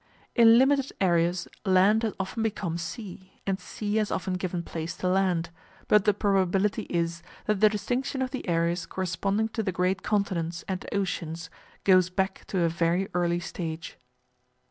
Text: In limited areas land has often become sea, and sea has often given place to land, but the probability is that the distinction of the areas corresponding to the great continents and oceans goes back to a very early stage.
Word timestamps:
In 0.33 0.57
limited 0.57 0.91
areas 0.99 1.47
land 1.63 2.01
has 2.01 2.13
often 2.19 2.41
become 2.41 2.79
sea, 2.79 3.39
and 3.45 3.59
sea 3.59 3.97
has 3.97 4.09
often 4.09 4.33
given 4.33 4.63
place 4.63 4.97
to 4.97 5.07
land, 5.07 5.51
but 5.87 6.05
the 6.05 6.13
probability 6.15 6.87
is 6.89 7.21
that 7.45 7.59
the 7.59 7.69
distinction 7.69 8.23
of 8.23 8.31
the 8.31 8.49
areas 8.49 8.87
corresponding 8.87 9.49
to 9.49 9.61
the 9.61 9.71
great 9.71 10.01
continents 10.01 10.63
and 10.67 10.87
oceans 10.91 11.51
goes 11.83 12.09
back 12.09 12.45
to 12.47 12.61
a 12.63 12.67
very 12.67 13.09
early 13.13 13.39
stage. 13.39 13.97